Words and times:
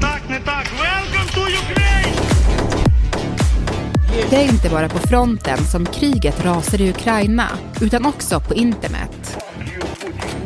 так, 0.00 0.22
не 0.28 0.38
так. 0.38 0.66
Welcome 0.66 1.30
to 1.34 1.40
Ukraine! 1.40 1.80
Det 4.30 4.36
är 4.36 4.48
inte 4.48 4.68
bara 4.68 4.88
på 4.88 4.98
fronten 4.98 5.58
som 5.64 5.86
kriget 5.86 6.44
rasar 6.44 6.80
i 6.80 6.90
Ukraina, 6.90 7.48
utan 7.80 8.06
också 8.06 8.40
på 8.40 8.54
internet. 8.54 9.38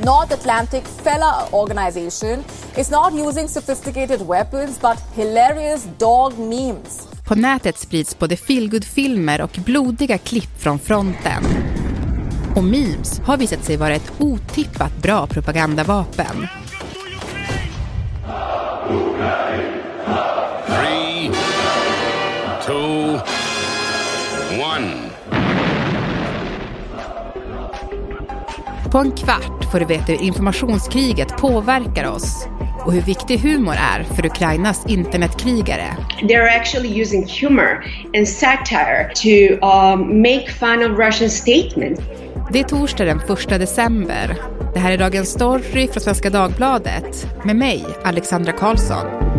North 0.04 0.32
Atlantic 0.32 0.82
Fella 1.02 1.34
Organization 1.50 2.44
is 2.76 2.90
not 2.90 3.12
using 3.12 3.48
sophisticated 3.48 4.20
weapons 4.28 4.80
but 4.80 4.98
hilarious 5.14 5.86
dog 5.98 6.38
memes. 6.38 7.08
På 7.28 7.34
nätet 7.34 7.78
sprids 7.78 8.18
både 8.18 8.36
feelgood-filmer 8.36 9.40
och 9.40 9.58
blodiga 9.64 10.18
klipp 10.18 10.62
från 10.62 10.78
fronten. 10.78 11.44
Och 12.56 12.64
memes 12.64 13.20
har 13.20 13.36
visat 13.36 13.64
sig 13.64 13.76
vara 13.76 13.94
ett 13.94 14.12
otippat 14.18 14.96
bra 15.02 15.26
propagandavapen. 15.26 16.46
Two, 22.69 23.19
one. 24.61 25.09
På 28.91 28.97
en 28.97 29.11
kvart 29.11 29.71
får 29.71 29.79
du 29.79 29.85
veta 29.85 30.03
hur 30.03 30.21
informationskriget 30.21 31.37
påverkar 31.37 32.11
oss 32.11 32.47
och 32.85 32.93
hur 32.93 33.01
viktig 33.01 33.37
humor 33.37 33.73
är 33.73 34.03
för 34.03 34.25
Ukrainas 34.25 34.85
internetkrigare. 34.87 35.97
they're 36.21 36.59
actually 36.59 37.01
using 37.01 37.27
humor 37.41 37.85
and 38.17 38.27
satire 38.27 39.11
to 39.15 39.65
um, 39.65 40.21
make 40.21 40.49
fun 40.49 40.91
of 40.91 40.99
Russian 40.99 41.29
statements. 41.29 42.01
Det 42.51 42.59
är 42.59 42.63
torsdag 42.63 43.05
den 43.05 43.19
1 43.19 43.49
december. 43.49 44.37
Det 44.73 44.79
här 44.79 44.91
är 44.91 44.97
Dagens 44.97 45.29
Story 45.29 45.87
från 45.87 46.01
Svenska 46.01 46.29
Dagbladet 46.29 47.27
med 47.43 47.55
mig, 47.55 47.85
Alexandra 48.03 48.51
Karlsson. 48.51 49.38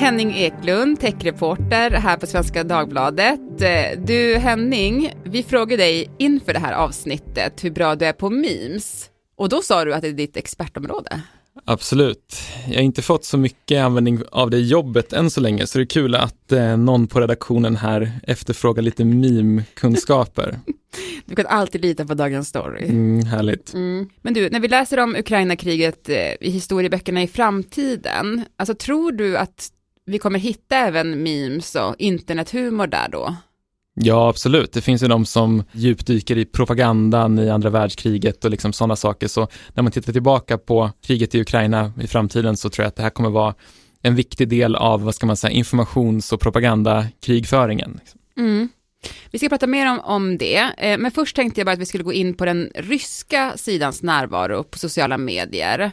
Henning 0.00 0.34
Eklund, 0.34 1.00
techreporter 1.00 1.90
här 1.90 2.16
på 2.16 2.26
Svenska 2.26 2.64
Dagbladet. 2.64 3.40
Eh, 3.60 4.00
Du 4.06 4.36
Henning, 4.36 5.12
vi 5.24 5.42
frågade 5.42 5.82
dig 5.82 6.10
inför 6.18 6.52
det 6.52 6.58
här 6.58 6.72
avsnittet 6.72 7.64
hur 7.64 7.70
bra 7.70 7.94
du 7.94 8.06
är 8.06 8.12
på 8.12 8.30
memes. 8.30 9.10
Och 9.36 9.48
då 9.48 9.62
sa 9.62 9.84
du 9.84 9.94
att 9.94 10.02
det 10.02 10.08
är 10.08 10.12
ditt 10.12 10.36
expertområde. 10.36 11.20
Absolut. 11.64 12.34
Jag 12.68 12.74
har 12.74 12.82
inte 12.82 13.02
fått 13.02 13.24
så 13.24 13.38
mycket 13.38 13.84
användning 13.84 14.22
av 14.32 14.50
det 14.50 14.60
jobbet 14.60 15.12
än 15.12 15.30
så 15.30 15.40
länge, 15.40 15.66
så 15.66 15.78
det 15.78 15.84
är 15.84 15.86
kul 15.86 16.14
att 16.14 16.52
eh, 16.52 16.76
någon 16.76 17.06
på 17.06 17.20
redaktionen 17.20 17.76
här 17.76 18.12
efterfrågar 18.22 18.82
lite 18.82 19.04
meme-kunskaper. 19.04 20.58
Du 21.24 21.36
kan 21.36 21.46
alltid 21.46 21.80
lita 21.80 22.06
på 22.06 22.14
Dagens 22.14 22.48
Story. 22.48 22.84
Mm, 22.88 23.24
härligt. 23.24 23.74
Mm. 23.74 24.08
Men 24.22 24.34
du, 24.34 24.50
när 24.50 24.60
vi 24.60 24.68
läser 24.68 25.00
om 25.00 25.16
Ukraina-kriget 25.16 26.08
eh, 26.08 26.32
i 26.40 26.50
historieböckerna 26.50 27.22
i 27.22 27.26
framtiden, 27.26 28.44
alltså 28.56 28.74
tror 28.74 29.12
du 29.12 29.36
att 29.36 29.70
vi 30.10 30.18
kommer 30.18 30.38
hitta 30.38 30.76
även 30.76 31.22
memes 31.22 31.74
och 31.74 31.94
internethumor 31.98 32.86
där 32.86 33.08
då? 33.08 33.36
Ja, 33.94 34.28
absolut. 34.28 34.72
Det 34.72 34.80
finns 34.80 35.02
ju 35.02 35.08
de 35.08 35.26
som 35.26 35.64
djupdyker 35.72 36.38
i 36.38 36.44
propagandan 36.44 37.38
i 37.38 37.50
andra 37.50 37.70
världskriget 37.70 38.44
och 38.44 38.50
liksom 38.50 38.72
sådana 38.72 38.96
saker. 38.96 39.28
Så 39.28 39.48
när 39.74 39.82
man 39.82 39.92
tittar 39.92 40.12
tillbaka 40.12 40.58
på 40.58 40.90
kriget 41.06 41.34
i 41.34 41.40
Ukraina 41.40 41.92
i 42.02 42.06
framtiden 42.06 42.56
så 42.56 42.70
tror 42.70 42.84
jag 42.84 42.88
att 42.88 42.96
det 42.96 43.02
här 43.02 43.10
kommer 43.10 43.30
vara 43.30 43.54
en 44.02 44.14
viktig 44.14 44.48
del 44.48 44.76
av, 44.76 45.02
vad 45.02 45.14
ska 45.14 45.26
man 45.26 45.36
säga, 45.36 45.50
informations 45.50 46.32
och 46.32 46.40
propagandakrigföringen. 46.40 48.00
Mm. 48.38 48.68
Vi 49.30 49.38
ska 49.38 49.48
prata 49.48 49.66
mer 49.66 49.90
om, 49.90 50.00
om 50.00 50.38
det, 50.38 50.70
eh, 50.78 50.98
men 50.98 51.10
först 51.10 51.36
tänkte 51.36 51.60
jag 51.60 51.66
bara 51.66 51.72
att 51.72 51.78
vi 51.78 51.86
skulle 51.86 52.04
gå 52.04 52.12
in 52.12 52.34
på 52.34 52.44
den 52.44 52.70
ryska 52.74 53.52
sidans 53.56 54.02
närvaro 54.02 54.64
på 54.64 54.78
sociala 54.78 55.18
medier. 55.18 55.92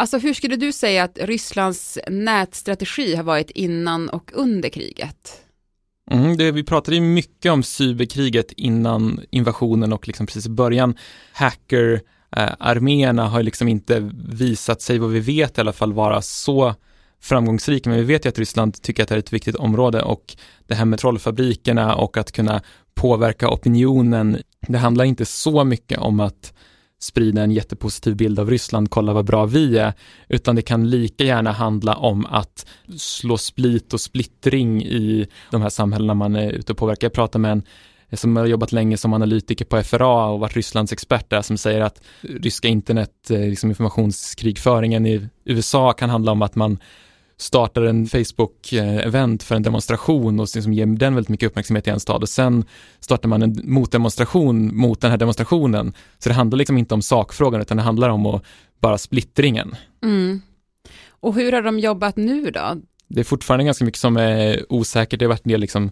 Alltså 0.00 0.18
hur 0.18 0.34
skulle 0.34 0.56
du 0.56 0.72
säga 0.72 1.04
att 1.04 1.18
Rysslands 1.18 1.98
nätstrategi 2.08 3.14
har 3.14 3.22
varit 3.22 3.50
innan 3.50 4.08
och 4.08 4.30
under 4.34 4.68
kriget? 4.68 5.42
Mm, 6.10 6.36
det, 6.36 6.52
vi 6.52 6.64
pratade 6.64 6.96
ju 6.96 7.02
mycket 7.02 7.52
om 7.52 7.62
cyberkriget 7.62 8.52
innan 8.52 9.20
invasionen 9.30 9.92
och 9.92 10.08
liksom 10.08 10.26
precis 10.26 10.46
i 10.46 10.50
början. 10.50 10.96
Hacker, 11.32 12.00
eh, 12.36 12.50
arméerna 12.58 13.28
har 13.28 13.42
liksom 13.42 13.68
inte 13.68 14.10
visat 14.28 14.82
sig, 14.82 14.98
vad 14.98 15.10
vi 15.10 15.20
vet 15.20 15.58
i 15.58 15.60
alla 15.60 15.72
fall, 15.72 15.92
vara 15.92 16.22
så 16.22 16.74
framgångsrika, 17.22 17.90
men 17.90 17.98
vi 17.98 18.04
vet 18.04 18.24
ju 18.24 18.28
att 18.28 18.38
Ryssland 18.38 18.82
tycker 18.82 19.02
att 19.02 19.08
det 19.08 19.14
är 19.14 19.18
ett 19.18 19.32
viktigt 19.32 19.56
område 19.56 20.02
och 20.02 20.36
det 20.66 20.74
här 20.74 20.84
med 20.84 20.98
trollfabrikerna 20.98 21.94
och 21.94 22.16
att 22.16 22.32
kunna 22.32 22.62
påverka 22.94 23.50
opinionen, 23.50 24.38
det 24.68 24.78
handlar 24.78 25.04
inte 25.04 25.24
så 25.24 25.64
mycket 25.64 25.98
om 25.98 26.20
att 26.20 26.52
sprida 27.00 27.42
en 27.42 27.50
jättepositiv 27.50 28.16
bild 28.16 28.38
av 28.38 28.50
Ryssland, 28.50 28.90
kolla 28.90 29.12
vad 29.12 29.24
bra 29.24 29.46
vi 29.46 29.78
är, 29.78 29.92
utan 30.28 30.56
det 30.56 30.62
kan 30.62 30.90
lika 30.90 31.24
gärna 31.24 31.52
handla 31.52 31.94
om 31.94 32.26
att 32.26 32.66
slå 32.98 33.38
split 33.38 33.92
och 33.92 34.00
splittring 34.00 34.82
i 34.82 35.26
de 35.50 35.62
här 35.62 35.68
samhällena 35.68 36.14
man 36.14 36.36
är 36.36 36.52
ute 36.52 36.72
och 36.72 36.78
påverkar. 36.78 37.04
Jag 37.04 37.12
pratar 37.12 37.38
med 37.38 37.52
en 37.52 37.62
som 38.12 38.36
har 38.36 38.46
jobbat 38.46 38.72
länge 38.72 38.96
som 38.96 39.12
analytiker 39.12 39.64
på 39.64 39.82
FRA 39.82 40.24
och 40.26 40.40
varit 40.40 40.56
Rysslands 40.56 40.92
expert 40.92 41.30
där 41.30 41.42
som 41.42 41.58
säger 41.58 41.80
att 41.80 42.02
ryska 42.20 42.68
internet, 42.68 43.30
eh, 43.30 43.40
liksom 43.40 43.70
informationskrigföringen 43.70 45.06
i 45.06 45.28
USA 45.44 45.92
kan 45.92 46.10
handla 46.10 46.32
om 46.32 46.42
att 46.42 46.54
man 46.54 46.78
startar 47.40 47.82
en 47.82 48.06
Facebook-event 48.06 49.42
för 49.42 49.54
en 49.54 49.62
demonstration 49.62 50.40
och 50.40 50.48
liksom 50.54 50.72
ger 50.72 50.86
den 50.86 51.14
väldigt 51.14 51.28
mycket 51.28 51.46
uppmärksamhet 51.46 51.86
i 51.86 51.90
en 51.90 52.00
stad 52.00 52.22
och 52.22 52.28
sen 52.28 52.64
startar 53.00 53.28
man 53.28 53.42
en 53.42 53.60
motdemonstration 53.64 54.76
mot 54.76 55.00
den 55.00 55.10
här 55.10 55.18
demonstrationen. 55.18 55.92
Så 56.18 56.28
det 56.28 56.34
handlar 56.34 56.58
liksom 56.58 56.78
inte 56.78 56.94
om 56.94 57.02
sakfrågan 57.02 57.60
utan 57.60 57.76
det 57.76 57.82
handlar 57.82 58.08
om 58.08 58.26
att 58.26 58.44
bara 58.80 58.98
splittringen. 58.98 59.76
Mm. 60.02 60.42
Och 61.08 61.34
hur 61.34 61.52
har 61.52 61.62
de 61.62 61.78
jobbat 61.78 62.16
nu 62.16 62.50
då? 62.50 62.76
Det 63.08 63.20
är 63.20 63.24
fortfarande 63.24 63.64
ganska 63.64 63.84
mycket 63.84 64.00
som 64.00 64.16
är 64.16 64.72
osäkert. 64.72 65.18
Det 65.18 65.24
har 65.24 65.30
varit 65.30 65.46
en 65.46 65.50
del 65.50 65.60
liksom 65.60 65.90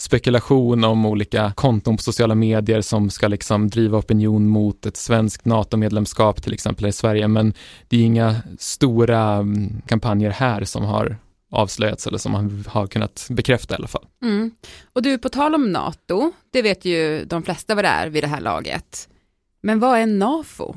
spekulation 0.00 0.84
om 0.84 1.06
olika 1.06 1.52
konton 1.56 1.96
på 1.96 2.02
sociala 2.02 2.34
medier 2.34 2.80
som 2.80 3.10
ska 3.10 3.28
liksom 3.28 3.68
driva 3.68 3.98
opinion 3.98 4.48
mot 4.48 4.86
ett 4.86 4.96
svenskt 4.96 5.44
NATO-medlemskap 5.44 6.42
till 6.42 6.52
exempel 6.52 6.86
i 6.86 6.92
Sverige. 6.92 7.28
Men 7.28 7.54
det 7.88 7.96
är 7.96 8.00
inga 8.00 8.36
stora 8.58 9.34
mm, 9.34 9.82
kampanjer 9.86 10.30
här 10.30 10.64
som 10.64 10.84
har 10.84 11.16
avslöjats 11.50 12.06
eller 12.06 12.18
som 12.18 12.32
man 12.32 12.64
har 12.68 12.86
kunnat 12.86 13.26
bekräfta 13.30 13.74
i 13.74 13.76
alla 13.76 13.88
fall. 13.88 14.06
Mm. 14.22 14.50
Och 14.92 15.02
du, 15.02 15.18
på 15.18 15.28
tal 15.28 15.54
om 15.54 15.72
NATO, 15.72 16.32
det 16.50 16.62
vet 16.62 16.84
ju 16.84 17.24
de 17.24 17.42
flesta 17.42 17.74
vad 17.74 17.84
det 17.84 17.88
är 17.88 18.08
vid 18.08 18.22
det 18.22 18.28
här 18.28 18.40
laget. 18.40 19.08
Men 19.62 19.80
vad 19.80 19.98
är 19.98 20.06
NAFO? 20.06 20.76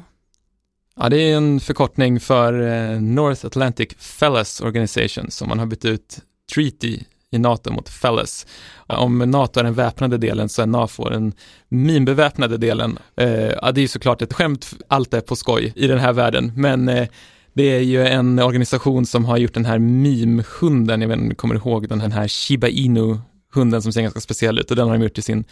Ja, 0.96 1.10
det 1.10 1.18
är 1.18 1.38
en 1.38 1.60
förkortning 1.60 2.20
för 2.20 2.54
eh, 2.62 3.02
North 3.02 3.46
Atlantic 3.46 3.90
Fellas 3.98 4.62
Organization 4.62 5.32
som 5.32 5.50
man 5.50 5.60
har 5.60 5.66
bytt 5.66 5.86
ut 5.86 6.20
Treaty 6.54 7.00
i 7.34 7.40
NATO 7.40 7.72
mot 7.72 7.90
Fellas. 7.90 8.46
Om 8.88 9.18
NATO 9.18 9.60
är 9.60 9.64
den 9.64 9.74
väpnade 9.74 10.18
delen 10.18 10.50
så 10.50 10.62
är 10.62 10.66
NAFO 10.66 11.10
den 11.10 11.34
minbeväpnade 11.70 12.58
delen. 12.58 13.00
Eh, 13.16 13.30
ja, 13.32 13.72
det 13.72 13.80
är 13.80 13.82
ju 13.82 13.88
såklart 13.88 14.22
ett 14.22 14.34
skämt, 14.34 14.74
allt 14.88 15.14
är 15.14 15.22
på 15.22 15.36
skoj 15.36 15.74
i 15.76 15.88
den 15.88 16.00
här 16.00 16.14
världen, 16.14 16.52
men 16.56 16.90
eh, 16.90 17.08
det 17.54 17.64
är 17.64 17.80
ju 17.80 18.06
en 18.08 18.40
organisation 18.40 19.06
som 19.06 19.26
har 19.26 19.38
gjort 19.38 19.54
den 19.54 19.66
här 19.66 19.80
meme-hunden, 19.80 21.02
jag 21.02 21.08
vet 21.08 21.16
inte 21.16 21.24
om 21.24 21.30
ni 21.30 21.36
kommer 21.36 21.56
ihåg 21.56 21.90
den 21.90 22.12
här 22.12 22.28
Shiba 22.28 22.68
Inu-hunden 22.68 23.82
som 23.82 23.94
ser 23.94 24.02
ganska 24.02 24.20
speciell 24.20 24.60
ut 24.60 24.72
och 24.72 24.78
den 24.78 24.88
har 24.88 24.98
de 24.98 25.04
gjort 25.04 25.14
till 25.14 25.24
sin 25.24 25.46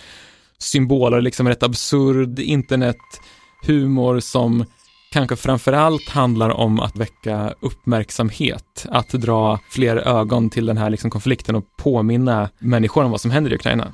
symbol 0.58 1.13
och 1.13 1.22
liksom 1.22 1.48
rätt 1.48 1.63
absurd 1.63 2.40
internethumor 2.40 4.19
som 4.19 4.66
kanske 5.12 5.36
framförallt 5.36 6.10
handlar 6.10 6.50
om 6.50 6.80
att 6.80 6.96
väcka 6.96 7.54
uppmärksamhet, 7.60 8.86
att 8.90 9.10
dra 9.10 9.60
fler 9.70 9.98
ögon 9.98 10.50
till 10.50 10.66
den 10.66 10.78
här 10.78 10.90
liksom 10.90 11.10
konflikten 11.10 11.56
och 11.56 11.64
påminna 11.78 12.50
människor 12.60 13.04
om 13.04 13.12
vad 13.12 13.22
som 13.22 13.32
händer 13.32 13.52
i 13.52 13.56
Ukraina. 13.56 13.94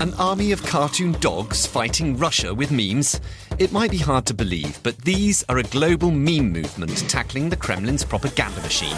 An 0.00 0.14
army 0.18 0.54
of 0.54 0.70
cartoon 0.70 1.14
dogs 1.20 1.66
fighting 1.66 2.16
Russia 2.16 2.52
with 2.52 2.72
memes? 2.72 3.20
It 3.58 3.72
might 3.72 3.90
be 3.90 4.12
hard 4.12 4.24
to 4.24 4.34
believe, 4.34 4.72
but 4.82 5.04
these 5.04 5.44
are 5.48 5.60
a 5.60 5.64
global 5.70 6.10
meme 6.10 6.48
movement 6.48 7.08
tackling 7.08 7.50
the 7.50 7.56
Kremlin's 7.56 8.08
propaganda 8.08 8.62
machine. 8.62 8.96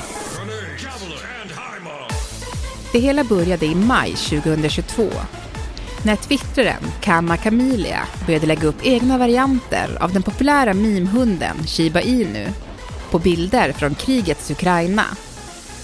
Det 2.93 2.99
hela 2.99 3.25
började 3.25 3.67
i 3.67 3.75
maj 3.75 4.15
2022 4.15 5.09
när 6.05 6.17
twittraren 6.17 6.83
Kama 7.01 7.37
Kamilia 7.37 8.01
började 8.27 8.47
lägga 8.47 8.69
upp 8.69 8.87
egna 8.87 9.19
varianter 9.19 9.89
av 10.01 10.13
den 10.13 10.23
populära 10.23 10.75
mimhunden 10.75 11.57
Shiba 11.67 12.01
Inu 12.01 12.49
på 13.11 13.19
bilder 13.19 13.73
från 13.73 13.95
krigets 13.95 14.51
Ukraina. 14.51 15.05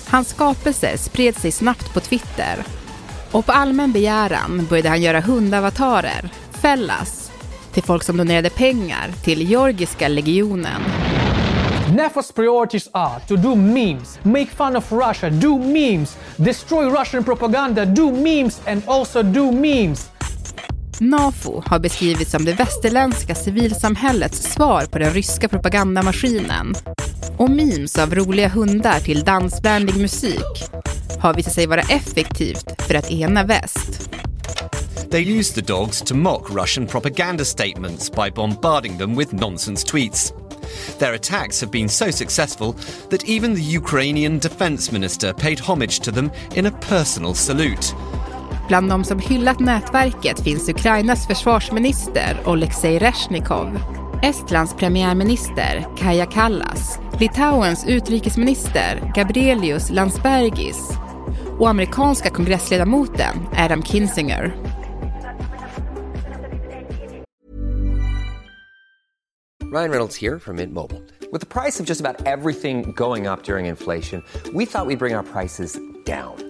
Hans 0.09 0.29
skapelse 0.29 0.99
spred 0.99 1.37
sig 1.37 1.53
snabbt 1.53 1.95
på 1.95 2.01
Twitter 2.01 2.65
och 3.31 3.47
på 3.47 3.53
allmän 3.53 3.93
begäran 3.93 4.67
började 4.71 4.89
han 4.89 5.03
göra 5.03 5.21
hundavatarer, 5.21 6.31
Fellas, 6.51 7.33
till 7.73 7.83
folk 7.83 8.03
som 8.03 8.17
donerade 8.17 8.51
pengar 8.51 9.13
till 9.25 9.51
Georgiska 9.51 10.09
legionen. 10.09 10.83
NAFO's 11.91 12.33
priorities 12.33 12.89
are 12.93 13.21
to 13.29 13.37
do 13.37 13.55
memes, 13.55 14.19
make 14.23 14.47
fun 14.47 14.77
of 14.77 14.93
Russia, 14.93 15.31
do 15.31 15.59
memes, 15.59 16.17
destroy 16.37 16.85
Russian 16.85 17.25
propaganda, 17.25 17.85
do 17.85 18.11
memes, 18.13 18.61
and 18.67 18.83
also 18.87 19.23
do 19.23 19.53
memes. 19.53 20.10
NAFO 21.01 21.63
har 21.67 21.79
beskrivits 21.79 22.31
som 22.31 22.45
det 22.45 22.53
västerländska 22.53 23.35
civilsamhällets 23.35 24.43
svar 24.43 24.87
på 24.87 24.99
den 24.99 25.13
ryska 25.15 25.49
propagandamaskinen. 25.49 26.75
Och 27.37 27.51
memes 27.51 27.99
av 27.99 28.15
roliga 28.15 28.49
hundar 28.49 29.01
till 29.01 29.25
dansvänlig 29.25 29.97
musik 29.97 30.65
har 31.19 31.35
visat 31.35 31.53
sig 31.53 31.67
vara 31.67 31.81
effektivt 31.81 32.83
för 32.89 32.95
att 32.95 33.11
ena 33.11 33.45
väst. 33.45 34.11
They 35.11 35.39
use 35.39 35.55
the 35.55 35.73
dogs 35.73 36.03
to 36.03 36.15
mock 36.15 36.51
Russian 36.51 36.87
propaganda 36.87 37.45
statements 37.45 38.13
by 38.13 38.31
bombarding 38.35 38.99
them 38.99 39.17
with 39.17 39.35
nonsense 39.35 39.87
tweets. 39.87 40.33
Their 40.99 41.15
attacks 41.15 41.61
have 41.61 41.73
been 41.73 41.89
so 41.89 42.13
successful 42.13 42.75
that 43.11 43.29
even 43.29 43.55
the 43.55 43.77
Ukrainian 43.79 44.39
defense 44.39 44.93
minister 44.93 45.33
paid 45.33 45.61
homage 45.61 46.01
to 46.01 46.13
them 46.13 46.31
in 46.55 46.67
a 46.67 46.71
personal 46.89 47.35
salute. 47.35 47.95
Bland 48.71 48.89
de 48.89 49.05
som 49.05 49.19
hyllat 49.19 49.61
nätverket 49.61 50.41
finns 50.41 50.69
Ukrainas 50.69 51.27
försvarsminister 51.27 52.37
Oleksij 52.47 52.99
Rezjnikov, 52.99 53.79
Estlands 54.23 54.75
premiärminister 54.75 55.87
Kaja 55.99 56.27
Kallas, 56.27 56.99
Litauens 57.21 57.87
utrikesminister 57.89 59.13
Gabrielius 59.15 59.91
Landsbergis 59.91 60.91
och 61.59 61.69
amerikanska 61.69 62.31
kongressledamoten 62.31 63.37
Adam 63.57 63.83
Kinzinger. 63.83 64.57
Ryan 69.73 69.91
Reynolds 69.91 70.23
här 70.23 70.39
från 70.39 70.57
Mint 70.57 70.73
Mobile. 70.73 71.01
Med 71.33 71.49
priset 71.49 71.87
på 71.87 71.93
nästan 71.93 72.07
allt 72.27 72.61
som 72.61 72.93
går 72.93 73.33
upp 73.33 73.49
under 73.49 73.59
inflationen, 73.59 74.25
trodde 74.33 74.59
vi 74.59 74.65
att 74.65 74.65
vi 74.65 74.67
skulle 74.67 74.97
bring 74.97 75.17
våra 75.17 75.23
priser 75.23 75.69
down. 76.07 76.50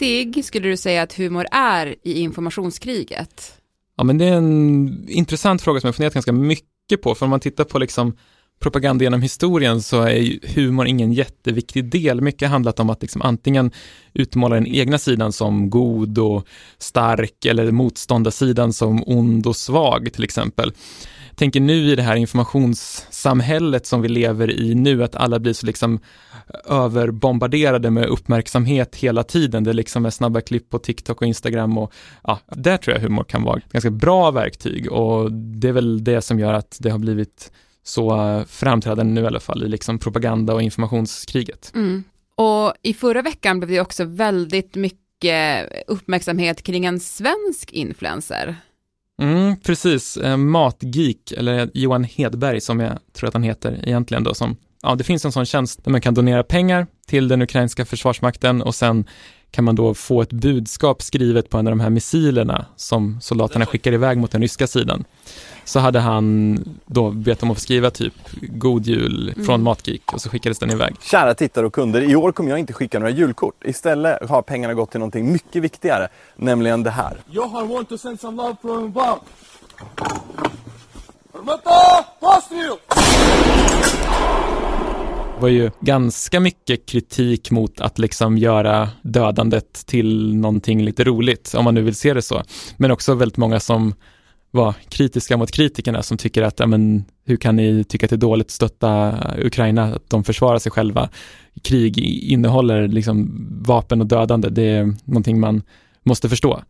viktig 0.00 0.44
skulle 0.44 0.68
du 0.68 0.76
säga 0.76 1.02
att 1.02 1.12
humor 1.12 1.46
är 1.50 1.94
i 2.02 2.20
informationskriget? 2.20 3.58
Ja, 3.96 4.04
men 4.04 4.18
det 4.18 4.24
är 4.24 4.36
en 4.36 5.08
intressant 5.08 5.62
fråga 5.62 5.80
som 5.80 5.88
jag 5.88 5.94
funderat 5.94 6.14
ganska 6.14 6.32
mycket 6.32 7.02
på, 7.02 7.14
för 7.14 7.26
om 7.26 7.30
man 7.30 7.40
tittar 7.40 7.64
på 7.64 7.78
liksom 7.78 8.16
propaganda 8.60 9.04
genom 9.04 9.22
historien 9.22 9.82
så 9.82 10.02
är 10.02 10.54
humor 10.54 10.86
ingen 10.86 11.12
jätteviktig 11.12 11.84
del. 11.84 12.20
Mycket 12.20 12.48
har 12.48 12.52
handlat 12.52 12.80
om 12.80 12.90
att 12.90 13.02
liksom 13.02 13.22
antingen 13.22 13.70
utmåla 14.14 14.54
den 14.54 14.66
egna 14.66 14.98
sidan 14.98 15.32
som 15.32 15.70
god 15.70 16.18
och 16.18 16.46
stark 16.78 17.44
eller 17.44 17.70
motståndarsidan 17.70 18.72
som 18.72 19.02
ond 19.06 19.46
och 19.46 19.56
svag 19.56 20.12
till 20.12 20.24
exempel. 20.24 20.72
Tänker 21.36 21.60
nu 21.60 21.92
i 21.92 21.96
det 21.96 22.02
här 22.02 22.16
informationssamhället 22.16 23.86
som 23.86 24.02
vi 24.02 24.08
lever 24.08 24.50
i 24.50 24.74
nu, 24.74 25.04
att 25.04 25.16
alla 25.16 25.38
blir 25.38 25.52
så 25.52 25.66
liksom 25.66 25.94
eh, 25.94 26.76
överbombarderade 26.76 27.90
med 27.90 28.06
uppmärksamhet 28.06 28.96
hela 28.96 29.22
tiden. 29.22 29.64
Det 29.64 29.70
är 29.70 29.74
liksom 29.74 30.06
är 30.06 30.10
snabba 30.10 30.40
klipp 30.40 30.70
på 30.70 30.78
TikTok 30.78 31.20
och 31.20 31.26
Instagram 31.26 31.78
och 31.78 31.92
ja, 32.22 32.40
där 32.46 32.76
tror 32.76 32.96
jag 32.96 33.02
humor 33.02 33.24
kan 33.24 33.42
vara 33.42 33.58
ett 33.58 33.72
ganska 33.72 33.90
bra 33.90 34.30
verktyg 34.30 34.92
och 34.92 35.32
det 35.32 35.68
är 35.68 35.72
väl 35.72 36.04
det 36.04 36.22
som 36.22 36.38
gör 36.38 36.52
att 36.52 36.76
det 36.80 36.90
har 36.90 36.98
blivit 36.98 37.52
så 37.82 38.44
framträdande 38.48 39.12
nu 39.12 39.20
i 39.20 39.26
alla 39.26 39.40
fall 39.40 39.62
i 39.62 39.68
liksom 39.68 39.98
propaganda 39.98 40.54
och 40.54 40.62
informationskriget. 40.62 41.72
Mm. 41.74 42.04
Och 42.36 42.74
i 42.82 42.94
förra 42.94 43.22
veckan 43.22 43.60
blev 43.60 43.70
det 43.70 43.80
också 43.80 44.04
väldigt 44.04 44.74
mycket 44.74 45.68
uppmärksamhet 45.86 46.62
kring 46.62 46.84
en 46.84 47.00
svensk 47.00 47.72
influencer. 47.72 48.56
Mm, 49.22 49.56
precis, 49.56 50.16
eh, 50.16 50.36
Matgeek, 50.36 51.32
eller 51.32 51.70
Johan 51.74 52.04
Hedberg 52.04 52.60
som 52.60 52.80
jag 52.80 52.98
tror 53.12 53.28
att 53.28 53.34
han 53.34 53.42
heter 53.42 53.80
egentligen 53.82 54.24
då, 54.24 54.34
som, 54.34 54.56
ja 54.82 54.94
det 54.94 55.04
finns 55.04 55.24
en 55.24 55.32
sån 55.32 55.46
tjänst 55.46 55.84
där 55.84 55.90
man 55.90 56.00
kan 56.00 56.14
donera 56.14 56.42
pengar 56.42 56.86
till 57.06 57.28
den 57.28 57.42
ukrainska 57.42 57.84
försvarsmakten 57.84 58.62
och 58.62 58.74
sen 58.74 59.04
kan 59.54 59.64
man 59.64 59.74
då 59.74 59.94
få 59.94 60.22
ett 60.22 60.32
budskap 60.32 61.02
skrivet 61.02 61.50
på 61.50 61.58
en 61.58 61.66
av 61.66 61.70
de 61.70 61.80
här 61.80 61.90
missilerna 61.90 62.66
som 62.76 63.20
soldaterna 63.20 63.66
skickar 63.66 63.92
iväg 63.92 64.18
mot 64.18 64.30
den 64.30 64.40
ryska 64.40 64.66
sidan. 64.66 65.04
Så 65.64 65.78
hade 65.78 66.00
han 66.00 66.58
då 66.86 67.10
bett 67.10 67.42
om 67.42 67.50
att 67.50 67.56
få 67.56 67.60
skriva 67.60 67.90
typ 67.90 68.14
God 68.40 68.86
Jul 68.86 69.32
från 69.34 69.54
Mm. 69.54 69.62
Matgeek 69.62 70.12
och 70.12 70.20
så 70.20 70.28
skickades 70.28 70.58
den 70.58 70.70
iväg. 70.70 70.94
Kära 71.02 71.34
tittare 71.34 71.66
och 71.66 71.72
kunder, 71.72 72.10
i 72.10 72.16
år 72.16 72.32
kommer 72.32 72.50
jag 72.50 72.58
inte 72.58 72.72
skicka 72.72 72.98
några 72.98 73.10
julkort. 73.10 73.64
Istället 73.64 74.28
har 74.28 74.42
pengarna 74.42 74.74
gått 74.74 74.90
till 74.90 75.00
någonting 75.00 75.32
mycket 75.32 75.62
viktigare, 75.62 76.08
nämligen 76.36 76.82
det 76.82 76.90
här. 76.90 77.16
Johan 77.30 77.68
want 77.68 77.88
to 77.88 77.98
send 77.98 78.20
some 78.20 78.36
love 78.36 78.56
from 78.62 78.92
Bob. 78.92 79.18
Armata 81.34 82.04
var 85.40 85.48
ju 85.48 85.70
ganska 85.80 86.40
mycket 86.40 86.86
kritik 86.86 87.50
mot 87.50 87.80
att 87.80 87.98
liksom 87.98 88.38
göra 88.38 88.88
dödandet 89.02 89.86
till 89.86 90.34
någonting 90.36 90.84
lite 90.84 91.04
roligt, 91.04 91.54
om 91.54 91.64
man 91.64 91.74
nu 91.74 91.82
vill 91.82 91.94
se 91.94 92.14
det 92.14 92.22
så. 92.22 92.42
Men 92.76 92.90
också 92.90 93.14
väldigt 93.14 93.36
många 93.36 93.60
som 93.60 93.94
var 94.50 94.74
kritiska 94.88 95.36
mot 95.36 95.50
kritikerna 95.50 96.02
som 96.02 96.16
tycker 96.16 96.42
att, 96.42 96.60
ja, 96.60 96.66
men, 96.66 97.04
hur 97.26 97.36
kan 97.36 97.56
ni 97.56 97.84
tycka 97.84 98.06
att 98.06 98.10
det 98.10 98.16
är 98.16 98.18
dåligt 98.18 98.46
att 98.46 98.50
stötta 98.50 99.18
Ukraina, 99.38 99.84
att 99.84 100.10
de 100.10 100.24
försvarar 100.24 100.58
sig 100.58 100.72
själva? 100.72 101.08
Krig 101.62 101.98
innehåller 101.98 102.88
liksom 102.88 103.46
vapen 103.66 104.00
och 104.00 104.06
dödande, 104.06 104.48
det 104.48 104.62
är 104.62 104.94
någonting 105.04 105.40
man 105.40 105.62
måste 106.02 106.28
förstå. 106.28 106.62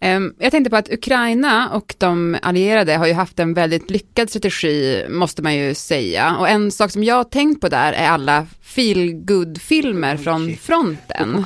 Ehm, 0.00 0.34
Jag 0.38 0.50
tänkte 0.50 0.70
på 0.70 0.76
att 0.76 0.92
Ukraina 0.92 1.70
och 1.70 1.94
de 1.98 2.36
allierade 2.42 2.96
har 2.96 3.06
ju 3.06 3.12
haft 3.12 3.38
en 3.38 3.54
väldigt 3.54 3.90
lyckad 3.90 4.30
strategi, 4.30 5.06
måste 5.08 5.42
man 5.42 5.54
ju 5.56 5.74
säga. 5.74 6.36
Och 6.36 6.48
en 6.48 6.70
sak 6.72 6.90
som 6.90 7.04
jag 7.04 7.14
har 7.14 7.24
tänkt 7.24 7.60
på 7.60 7.68
där 7.68 7.92
är 7.92 8.08
alla 8.08 8.46
feel-good-filmer 8.62 10.16
från 10.16 10.56
fronten. 10.56 11.44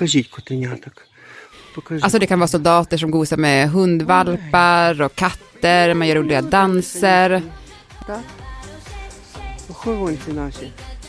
Alltså 2.02 2.18
det 2.18 2.26
kan 2.26 2.38
vara 2.38 2.48
soldater 2.48 2.96
som 2.96 3.10
gosar 3.10 3.36
med 3.36 3.70
hundvalpar 3.70 5.02
och 5.02 5.14
katter, 5.14 5.94
man 5.94 6.08
gör 6.08 6.16
roliga 6.16 6.42
danser. 6.42 7.42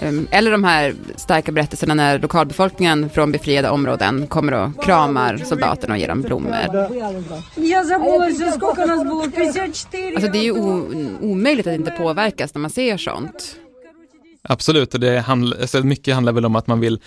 Ehm, 0.02 0.28
eller 0.32 0.52
de 0.52 0.64
här 0.64 0.96
starka 1.16 1.52
berättelserna 1.52 1.94
när 1.94 2.20
lokalbefolkningen 2.20 3.10
från 3.10 3.32
befriade 3.32 3.70
områden 3.70 4.28
kommer 4.28 4.54
och 4.54 4.84
kramar 4.84 5.38
soldaterna 5.38 5.94
och 5.94 6.00
ger 6.00 6.08
dem 6.08 6.22
blommor. 6.22 6.54
Alltså 10.16 10.32
det 10.32 10.38
är 10.38 10.44
ju 10.44 10.52
omöjligt 11.22 11.68
att 11.68 11.74
inte 11.74 11.92
påverkas 11.92 12.54
när 12.54 12.60
man 12.60 12.70
ser 12.70 12.98
sånt. 12.98 13.56
Absolut, 14.44 14.94
och 14.94 15.00
det 15.00 15.20
handl 15.20 15.54
alltså, 15.62 15.84
mycket 15.84 16.14
handlar 16.14 16.34
väl 16.34 16.46
om 16.46 16.56
att 16.56 16.68
man 16.68 16.80
vill 16.80 17.00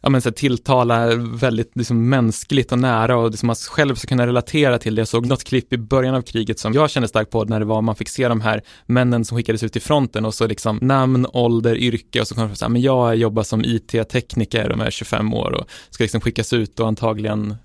ja, 0.00 0.08
men, 0.08 0.22
så 0.22 0.28
här, 0.28 0.34
tilltala 0.34 1.14
väldigt 1.16 1.70
liksom, 1.74 2.08
mänskligt 2.08 2.72
och 2.72 2.78
nära 2.78 3.16
och 3.16 3.30
liksom, 3.30 3.46
man 3.46 3.56
själv 3.56 3.94
ska 3.94 4.08
kunna 4.08 4.26
relatera 4.26 4.78
till 4.78 4.94
det. 4.94 5.00
Jag 5.00 5.08
såg 5.08 5.26
något 5.26 5.44
klipp 5.44 5.72
i 5.72 5.78
början 5.78 6.14
av 6.14 6.22
kriget 6.22 6.58
som 6.58 6.72
jag 6.72 6.90
kände 6.90 7.08
starkt 7.08 7.30
på 7.30 7.44
när 7.44 7.58
det 7.58 7.66
var 7.66 7.82
man 7.82 7.96
fick 7.96 8.08
se 8.08 8.28
de 8.28 8.40
här 8.40 8.62
männen 8.86 9.24
som 9.24 9.36
skickades 9.36 9.62
ut 9.62 9.76
i 9.76 9.80
fronten 9.80 10.24
och 10.24 10.34
så 10.34 10.46
liksom 10.46 10.78
namn, 10.82 11.26
ålder, 11.32 11.76
yrke 11.76 12.20
och 12.20 12.28
så 12.28 12.34
kom 12.34 12.48
det 12.48 12.56
så 12.56 12.64
här, 12.64 12.70
men 12.70 12.82
jag 12.82 13.16
jobbar 13.16 13.42
som 13.42 13.64
IT-tekniker 13.64 14.72
och 14.72 14.86
är 14.86 14.90
25 14.90 15.34
år 15.34 15.52
och 15.52 15.70
ska 15.90 16.04
liksom 16.04 16.20
skickas 16.20 16.52
ut 16.52 16.80
och 16.80 16.88
antagligen 16.88 17.56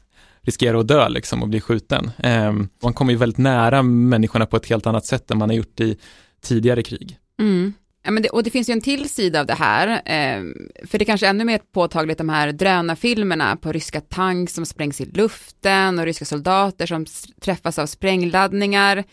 riskera 0.42 0.80
att 0.80 0.88
dö 0.88 1.10
liksom 1.10 1.42
och 1.42 1.50
bli 1.50 1.62
skjuten. 1.62 2.12
Eh, 2.18 2.54
man 2.84 2.94
kommer 2.94 3.12
ju 3.12 3.18
väldigt 3.18 3.38
nära 3.38 3.84
människorna 3.84 4.46
på 4.46 4.58
ett 4.58 4.66
helt 4.66 4.88
annat 4.88 5.06
sätt 5.06 5.32
än 5.32 5.38
man 5.38 5.50
har 5.50 5.56
gjort 5.56 5.80
i 5.80 5.98
tidigare 6.42 6.84
krig. 6.84 7.18
Mm. 7.40 7.74
Ja, 8.06 8.12
men 8.12 8.24
det, 8.24 8.30
och 8.30 8.44
det 8.44 8.50
finns 8.50 8.70
ju 8.70 8.74
en 8.74 8.82
till 8.82 9.10
sida 9.10 9.40
av 9.40 9.46
det 9.46 9.54
här, 9.54 9.88
eh, 9.88 10.44
för 10.88 11.00
det 11.00 11.06
kanske 11.06 11.26
är 11.26 11.30
ännu 11.30 11.46
mer 11.46 11.60
påtagligt 11.74 12.18
de 12.18 12.30
här 12.30 12.52
drönarfilmerna 12.52 13.56
på 13.56 13.72
ryska 13.72 14.02
tanks 14.02 14.54
som 14.54 14.66
sprängs 14.66 15.02
i 15.02 15.06
luften 15.06 16.00
och 16.00 16.06
ryska 16.06 16.26
soldater 16.26 16.86
som 16.86 17.06
träffas 17.42 17.80
av 17.80 17.86
sprängladdningar, 17.86 19.04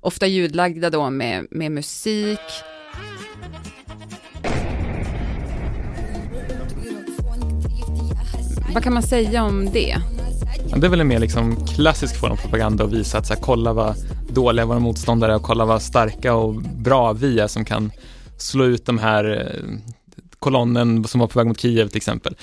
ofta 0.00 0.26
ljudlagda 0.26 0.90
då 0.90 1.10
med, 1.10 1.46
med 1.50 1.72
musik. 1.72 2.40
Vad 8.74 8.82
kan 8.82 8.94
man 8.94 9.02
säga 9.02 9.44
om 9.44 9.70
det? 9.72 9.96
Det 10.76 10.86
är 10.86 10.90
väl 10.90 11.00
en 11.00 11.08
mer 11.08 11.18
liksom 11.18 11.66
klassisk 11.66 12.20
form 12.20 12.32
av 12.32 12.36
propaganda 12.36 12.84
att 12.84 12.92
visa 12.92 13.18
att 13.18 13.26
så 13.26 13.34
här, 13.34 13.40
kolla 13.40 13.72
vad 13.72 13.96
dåliga 14.30 14.66
våra 14.66 14.78
motståndare 14.78 15.32
är 15.32 15.36
och 15.36 15.42
kolla 15.42 15.64
vad 15.64 15.82
starka 15.82 16.34
och 16.34 16.54
bra 16.54 17.12
vi 17.12 17.40
är 17.40 17.46
som 17.46 17.64
kan 17.64 17.92
slå 18.38 18.64
ut 18.64 18.86
de 18.86 18.98
här 18.98 19.24
eh, 19.24 19.78
kolonnen 20.38 21.04
som 21.04 21.20
var 21.20 21.28
på 21.28 21.38
väg 21.38 21.48
mot 21.48 21.60
Kiev 21.60 21.88
till 21.88 21.96
exempel. 21.96 22.36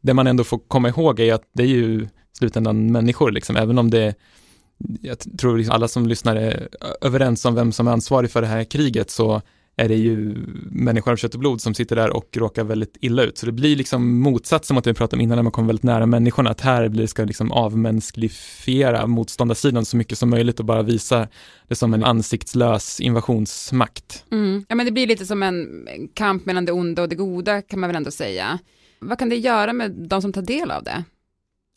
Det 0.00 0.14
man 0.14 0.26
ändå 0.26 0.44
får 0.44 0.58
komma 0.58 0.88
ihåg 0.88 1.20
är 1.20 1.34
att 1.34 1.50
det 1.52 1.62
är 1.62 1.66
ju 1.66 2.02
i 2.02 2.08
slutändan 2.38 2.92
människor 2.92 3.30
liksom, 3.30 3.56
även 3.56 3.78
om 3.78 3.90
det 3.90 4.14
jag 5.00 5.38
tror 5.38 5.58
liksom 5.58 5.74
alla 5.74 5.88
som 5.88 6.06
lyssnar 6.06 6.36
är 6.36 6.68
överens 7.00 7.44
om 7.44 7.54
vem 7.54 7.72
som 7.72 7.88
är 7.88 7.92
ansvarig 7.92 8.30
för 8.30 8.40
det 8.40 8.46
här 8.46 8.64
kriget 8.64 9.10
så 9.10 9.42
är 9.76 9.88
det 9.88 9.94
ju 9.94 10.34
människor 10.70 11.12
av 11.12 11.16
kött 11.16 11.34
och 11.34 11.40
blod 11.40 11.60
som 11.60 11.74
sitter 11.74 11.96
där 11.96 12.10
och 12.10 12.36
råkar 12.36 12.64
väldigt 12.64 12.96
illa 13.00 13.22
ut. 13.22 13.38
Så 13.38 13.46
det 13.46 13.52
blir 13.52 13.76
liksom 13.76 14.20
motsatsen 14.20 14.74
mot 14.74 14.84
det 14.84 14.90
vi 14.90 14.94
pratade 14.94 15.16
om 15.16 15.20
innan 15.20 15.36
när 15.36 15.42
man 15.42 15.52
kommer 15.52 15.66
väldigt 15.66 15.82
nära 15.82 16.06
människorna, 16.06 16.50
att 16.50 16.60
här 16.60 16.88
blir, 16.88 17.06
ska 17.06 17.24
liksom 17.24 17.52
avmänsklifiera 17.52 19.06
motståndarsidan 19.06 19.84
så 19.84 19.96
mycket 19.96 20.18
som 20.18 20.30
möjligt 20.30 20.60
och 20.60 20.66
bara 20.66 20.82
visa 20.82 21.28
det 21.68 21.74
som 21.74 21.94
en 21.94 22.04
ansiktslös 22.04 23.00
invasionsmakt. 23.00 24.24
Mm. 24.30 24.64
Ja 24.68 24.74
men 24.74 24.86
det 24.86 24.92
blir 24.92 25.06
lite 25.06 25.26
som 25.26 25.42
en 25.42 25.86
kamp 26.14 26.46
mellan 26.46 26.64
det 26.64 26.72
onda 26.72 27.02
och 27.02 27.08
det 27.08 27.14
goda 27.14 27.62
kan 27.62 27.80
man 27.80 27.88
väl 27.88 27.96
ändå 27.96 28.10
säga. 28.10 28.58
Vad 28.98 29.18
kan 29.18 29.28
det 29.28 29.36
göra 29.36 29.72
med 29.72 29.90
de 29.90 30.22
som 30.22 30.32
tar 30.32 30.42
del 30.42 30.70
av 30.70 30.84
det? 30.84 31.04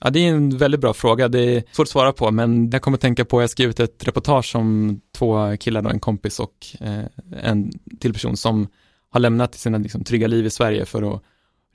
Ja, 0.04 0.10
det 0.10 0.20
är 0.20 0.30
en 0.30 0.58
väldigt 0.58 0.82
bra 0.82 0.94
fråga. 0.94 1.28
Det 1.28 1.40
är 1.40 1.64
svårt 1.72 1.86
att 1.86 1.90
svara 1.90 2.14
på, 2.14 2.32
men 2.32 2.70
jag 2.70 2.82
kommer 2.82 2.98
att 2.98 3.02
tänka 3.02 3.25
på, 3.25 3.38
jag 3.38 3.44
har 3.44 3.48
skrivit 3.48 3.80
ett 3.80 4.08
reportage 4.08 4.56
om 4.56 5.00
två 5.18 5.58
killar, 5.58 5.82
då, 5.82 5.90
en 5.90 6.00
kompis 6.00 6.40
och 6.40 6.66
eh, 6.80 7.06
en 7.42 7.72
till 8.00 8.14
person 8.14 8.38
som 8.38 8.68
har 9.10 9.20
lämnat 9.20 9.56
sina 9.56 9.78
liksom, 9.78 10.04
trygga 10.04 10.28
liv 10.28 10.46
i 10.46 10.50
Sverige 10.50 10.86
för 10.86 11.16
att 11.16 11.22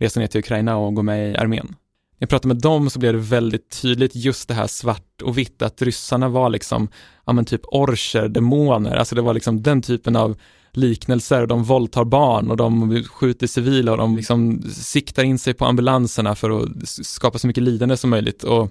resa 0.01 0.21
ner 0.21 0.27
till 0.27 0.39
Ukraina 0.39 0.77
och 0.77 0.95
gå 0.95 1.03
med 1.03 1.31
i 1.31 1.37
armén. 1.37 1.67
När 1.67 2.25
jag 2.25 2.29
pratade 2.29 2.55
med 2.55 2.63
dem 2.63 2.91
så 2.91 2.99
blev 2.99 3.13
det 3.13 3.19
väldigt 3.19 3.81
tydligt 3.83 4.17
just 4.17 4.49
det 4.49 4.55
här 4.55 4.67
svart 4.67 5.23
och 5.23 5.39
vitt, 5.39 5.63
att 5.63 5.83
ryssarna 5.83 6.29
var 6.29 6.51
liksom, 6.51 6.89
ja 7.27 7.33
men 7.33 7.45
typ 7.45 7.61
orcher, 7.65 8.29
demoner, 8.29 8.97
alltså 8.97 9.15
det 9.15 9.23
var 9.23 9.35
liksom 9.35 9.63
den 9.63 9.83
typen 9.83 10.17
av 10.17 10.37
liknelser, 10.73 11.47
de 11.47 11.65
våldtar 11.65 12.05
barn 12.05 12.51
och 12.51 12.57
de 12.57 13.05
skjuter 13.05 13.47
civila 13.47 13.93
och 13.93 13.99
de 13.99 14.17
liksom 14.17 14.63
siktar 14.73 15.23
in 15.23 15.39
sig 15.39 15.55
på 15.55 15.65
ambulanserna 15.65 16.35
för 16.35 16.51
att 16.51 16.69
skapa 16.87 17.39
så 17.39 17.47
mycket 17.47 17.63
lidande 17.63 17.97
som 17.97 18.11
möjligt. 18.11 18.43
Och 18.43 18.71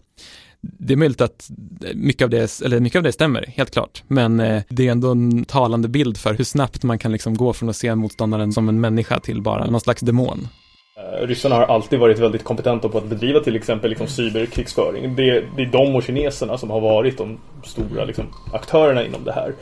det 0.62 0.94
är 0.94 0.98
möjligt 0.98 1.22
att 1.22 1.50
mycket 1.94 2.26
av 2.26 2.30
det, 2.30 2.62
eller 2.62 2.80
mycket 2.80 3.00
av 3.00 3.04
det 3.04 3.12
stämmer, 3.12 3.46
helt 3.48 3.72
klart. 3.72 4.04
Men 4.08 4.40
eh, 4.40 4.64
det 4.70 4.88
är 4.88 4.92
ändå 4.92 5.12
en 5.12 5.46
talande 5.46 5.88
bild 5.88 6.18
för 6.18 6.34
hur 6.34 6.44
snabbt 6.44 6.84
man 6.84 7.00
kan 7.00 7.12
liksom 7.12 7.38
gå 7.38 7.54
från 7.54 7.70
att 7.70 7.76
se 7.76 7.96
motståndaren 7.96 8.54
som 8.54 8.70
en 8.70 8.82
människa 8.82 9.20
till 9.20 9.42
bara 9.42 9.66
någon 9.66 9.82
slags 9.82 10.02
demon. 10.02 10.48
Eh, 11.00 11.28
ryssarna 11.28 11.56
har 11.56 11.64
alltid 11.64 12.00
varit 12.00 12.20
väldigt 12.20 12.44
kompetenta 12.44 12.90
på 12.90 12.98
att 12.98 13.06
bedriva 13.06 13.40
till 13.40 13.56
exempel 13.56 13.90
liksom 13.90 14.08
cyberkrigsföring. 14.08 15.16
Det, 15.16 15.46
det 15.56 15.62
är 15.62 15.72
de 15.72 15.96
och 15.96 16.04
kineserna 16.04 16.58
som 16.58 16.70
har 16.70 16.82
varit 16.82 17.18
de 17.18 17.40
stora 17.64 18.06
liksom, 18.06 18.26
aktörerna 18.54 19.06
inom 19.06 19.24
det 19.24 19.32
här. 19.32 19.54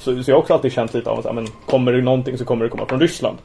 Så, 0.00 0.22
så 0.22 0.30
jag 0.30 0.36
har 0.36 0.40
också 0.40 0.54
alltid 0.54 0.72
känt 0.72 0.94
lite 0.94 1.10
av 1.10 1.26
att 1.26 1.34
men, 1.34 1.46
kommer 1.66 1.92
det 1.92 2.02
någonting 2.02 2.38
så 2.38 2.44
kommer 2.44 2.64
det 2.64 2.70
komma 2.70 2.86
från 2.86 3.00
Ryssland. 3.00 3.38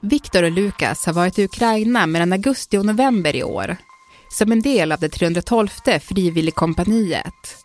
Viktor 0.00 0.42
och 0.42 0.50
Lukas 0.50 1.06
har 1.06 1.12
varit 1.12 1.38
i 1.38 1.44
Ukraina 1.44 2.06
mellan 2.06 2.32
augusti 2.32 2.78
och 2.78 2.86
november 2.86 3.36
i 3.36 3.42
år 3.42 3.76
som 4.32 4.52
en 4.52 4.62
del 4.62 4.92
av 4.92 5.00
det 5.00 5.08
312 5.08 5.68
frivilligkompaniet. 6.00 7.56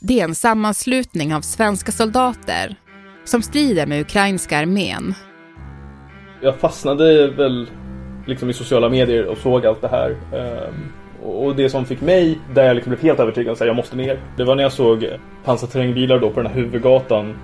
Det 0.00 0.20
är 0.20 0.24
en 0.24 0.34
sammanslutning 0.34 1.34
av 1.34 1.40
svenska 1.40 1.92
soldater 1.92 2.76
som 3.24 3.42
strider 3.42 3.86
med 3.86 4.00
ukrainska 4.00 4.58
armén. 4.58 5.14
Jag 6.42 6.56
fastnade 6.56 7.30
väl 7.30 7.70
liksom 8.26 8.50
i 8.50 8.52
sociala 8.52 8.88
medier 8.88 9.26
och 9.26 9.38
såg 9.38 9.66
allt 9.66 9.80
det 9.80 9.88
här. 9.88 10.10
Um, 10.10 10.92
och 11.24 11.56
det 11.56 11.68
som 11.70 11.84
fick 11.84 12.00
mig, 12.00 12.38
där 12.54 12.64
jag 12.64 12.74
liksom 12.74 12.90
blev 12.90 13.02
helt 13.02 13.20
övertygad 13.20 13.52
att 13.52 13.60
jag 13.60 13.76
måste 13.76 13.96
ner. 13.96 14.20
Det 14.36 14.44
var 14.44 14.54
när 14.54 14.62
jag 14.62 14.72
såg 14.72 15.08
pansarterrängbilar 15.44 16.18
då 16.18 16.30
på 16.30 16.42
den 16.42 16.50
här 16.50 16.58
huvudgatan 16.58 17.34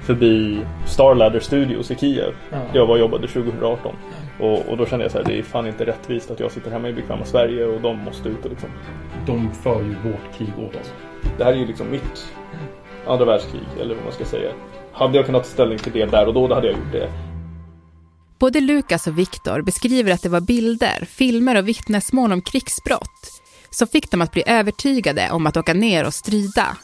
förbi 0.00 0.60
Starladder 0.86 1.40
Studios 1.40 1.90
i 1.90 1.96
Kiev. 1.96 2.32
Ja. 2.50 2.58
Jag 2.72 2.86
var 2.86 2.94
och 2.94 3.00
jobbade 3.00 3.28
2018. 3.28 3.94
Och, 4.40 4.68
och, 4.68 4.76
då 4.76 4.86
kände 4.86 5.04
jag 5.04 5.12
så 5.12 5.18
här, 5.18 5.24
det 5.24 5.38
är 5.38 5.42
fan 5.42 5.66
inte 5.66 5.86
rättvist 5.86 6.30
att 6.30 6.40
jag 6.40 6.52
sitter 6.52 6.70
hemma 6.70 6.88
i 6.88 6.92
bekväma 6.92 7.24
Sverige 7.24 7.64
och 7.64 7.80
de 7.80 7.98
måste 7.98 8.28
ut 8.28 8.44
och 8.44 8.50
liksom. 8.50 8.68
De 9.26 9.52
för 9.52 9.80
ju 9.82 9.94
vårt 10.10 10.38
krig 10.38 10.52
åt 10.58 10.80
oss. 10.80 10.92
Det 11.38 11.44
här 11.44 11.52
är 11.52 11.56
ju 11.56 11.66
liksom 11.66 11.90
mitt 11.90 12.32
andra 13.06 13.24
världskrig, 13.24 13.62
eller 13.80 13.94
vad 13.94 14.04
man 14.04 14.12
ska 14.12 14.24
säga. 14.24 14.50
Hade 14.92 15.16
jag 15.16 15.26
kunnat 15.26 15.42
ta 15.42 15.48
ställning 15.48 15.78
till 15.78 15.92
det 15.92 16.04
där 16.04 16.26
och 16.26 16.34
då, 16.34 16.48
då 16.48 16.54
hade 16.54 16.66
jag 16.66 16.76
gjort 16.76 16.92
det. 16.92 17.08
Både 18.38 18.60
Lukas 18.60 19.06
och 19.06 19.18
Viktor 19.18 19.62
beskriver 19.62 20.12
att 20.12 20.22
det 20.22 20.28
var 20.28 20.40
bilder, 20.40 21.04
filmer 21.10 21.56
och 21.56 21.68
vittnesmål 21.68 22.32
om 22.32 22.42
krigsbrott 22.42 23.42
som 23.70 23.88
fick 23.88 24.10
dem 24.10 24.22
att 24.22 24.32
bli 24.32 24.42
övertygade 24.46 25.30
om 25.30 25.46
att 25.46 25.56
åka 25.56 25.74
ner 25.74 26.06
och 26.06 26.14
strida. 26.14 26.76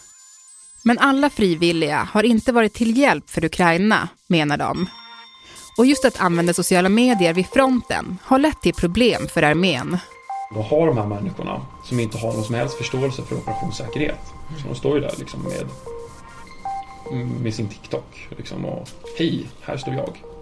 Men 0.85 0.99
alla 0.99 1.31
frivilliga 1.31 2.09
har 2.13 2.23
inte 2.23 2.53
varit 2.53 2.75
till 2.75 2.99
hjälp 2.99 3.31
för 3.31 3.45
Ukraina, 3.45 4.09
menar 4.27 4.57
de. 4.57 4.87
Och 5.79 5.87
just 5.87 6.05
att 6.05 6.21
använda 6.21 6.55
sociala 6.55 6.89
medier 6.89 7.35
vid 7.35 7.47
fronten 7.47 8.19
har 8.23 8.39
lett 8.39 8.61
till 8.63 8.75
problem 8.75 9.29
för 9.29 9.43
armén. 9.43 9.99
Då 10.55 10.63
har 10.63 10.87
de 10.87 10.99
här 10.99 11.07
människorna, 11.07 11.67
som 11.85 12.01
inte 12.01 12.19
har 12.19 12.33
någon 12.33 12.45
som 12.45 12.55
helst 12.55 12.79
förståelse 12.79 13.23
för 13.23 13.37
operationssäkerhet, 13.37 14.21
så 14.63 14.69
de 14.69 14.75
står 14.75 14.95
ju 14.95 15.01
där 15.01 15.15
liksom 15.19 15.43
med, 15.43 15.69
mm, 17.13 17.29
med 17.29 17.55
sin 17.55 17.69
TikTok 17.69 18.29
liksom 18.37 18.65
och 18.65 18.89
hej, 19.19 19.47
här 19.61 19.77
står 19.77 19.95
jag. 19.95 20.34